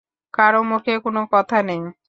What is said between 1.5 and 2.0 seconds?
নেই।